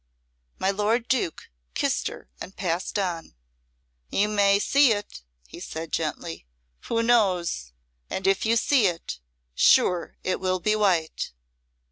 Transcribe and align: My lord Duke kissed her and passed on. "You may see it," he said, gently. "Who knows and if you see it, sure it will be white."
My 0.57 0.71
lord 0.71 1.07
Duke 1.07 1.51
kissed 1.75 2.07
her 2.07 2.27
and 2.39 2.55
passed 2.55 2.97
on. 2.97 3.35
"You 4.09 4.29
may 4.29 4.57
see 4.57 4.91
it," 4.91 5.21
he 5.45 5.59
said, 5.59 5.91
gently. 5.93 6.47
"Who 6.85 7.03
knows 7.03 7.71
and 8.09 8.25
if 8.25 8.43
you 8.43 8.55
see 8.57 8.87
it, 8.87 9.19
sure 9.53 10.17
it 10.23 10.39
will 10.39 10.59
be 10.59 10.75
white." 10.75 11.33